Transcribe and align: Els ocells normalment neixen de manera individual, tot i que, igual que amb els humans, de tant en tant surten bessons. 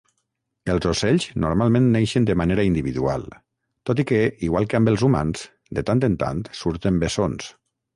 Els 0.73 0.87
ocells 0.91 1.27
normalment 1.43 1.85
neixen 1.97 2.25
de 2.31 2.37
manera 2.43 2.65
individual, 2.71 3.29
tot 3.91 4.05
i 4.05 4.09
que, 4.15 4.23
igual 4.51 4.71
que 4.73 4.83
amb 4.83 4.95
els 4.95 5.09
humans, 5.11 5.49
de 5.81 5.89
tant 5.93 6.07
en 6.13 6.21
tant 6.27 6.47
surten 6.65 7.05
bessons. 7.09 7.59